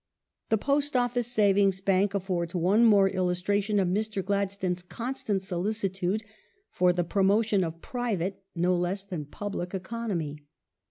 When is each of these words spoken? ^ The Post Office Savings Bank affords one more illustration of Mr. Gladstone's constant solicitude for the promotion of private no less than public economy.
^ 0.45 0.49
The 0.49 0.57
Post 0.57 0.95
Office 0.97 1.27
Savings 1.27 1.79
Bank 1.79 2.15
affords 2.15 2.55
one 2.55 2.83
more 2.85 3.07
illustration 3.07 3.79
of 3.79 3.87
Mr. 3.87 4.25
Gladstone's 4.25 4.81
constant 4.81 5.43
solicitude 5.43 6.23
for 6.71 6.91
the 6.91 7.03
promotion 7.03 7.63
of 7.63 7.83
private 7.83 8.43
no 8.55 8.75
less 8.75 9.03
than 9.05 9.25
public 9.25 9.75
economy. 9.75 10.39